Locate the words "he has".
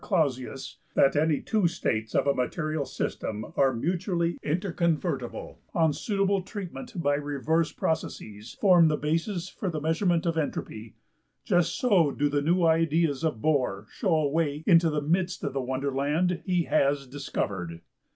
16.45-17.05